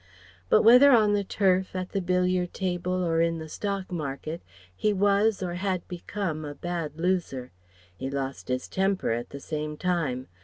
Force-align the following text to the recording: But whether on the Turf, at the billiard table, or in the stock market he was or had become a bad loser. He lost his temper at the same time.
But 0.49 0.63
whether 0.63 0.89
on 0.91 1.13
the 1.13 1.23
Turf, 1.23 1.75
at 1.75 1.89
the 1.89 2.01
billiard 2.01 2.55
table, 2.55 3.03
or 3.05 3.21
in 3.21 3.37
the 3.37 3.47
stock 3.47 3.91
market 3.91 4.41
he 4.75 4.93
was 4.93 5.43
or 5.43 5.53
had 5.53 5.87
become 5.87 6.43
a 6.43 6.55
bad 6.55 6.97
loser. 6.99 7.51
He 7.95 8.09
lost 8.09 8.47
his 8.47 8.67
temper 8.67 9.11
at 9.11 9.29
the 9.29 9.39
same 9.39 9.77
time. 9.77 10.25